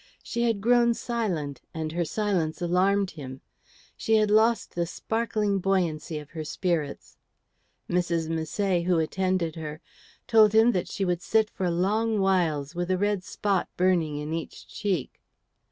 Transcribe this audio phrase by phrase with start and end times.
[0.23, 3.41] She had grown silent, and her silence alarmed him.
[3.95, 7.17] She had lost the sparkling buoyancy of her spirits.
[7.87, 8.27] Mrs.
[8.27, 9.79] Misset, who attended her,
[10.25, 14.33] told him that she would sit for long whiles with a red spot burning in
[14.33, 15.21] each cheek.